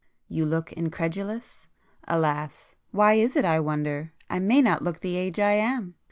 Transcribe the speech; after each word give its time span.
You 0.27 0.47
look 0.47 0.73
incredulous? 0.73 1.67
Alas, 2.07 2.73
why 2.89 3.13
is 3.13 3.35
it 3.35 3.45
I 3.45 3.59
wonder, 3.59 4.13
I 4.31 4.39
may 4.39 4.59
not 4.59 4.81
look 4.81 5.01
the 5.01 5.15
age 5.15 5.37
I 5.39 5.51
am! 5.51 5.93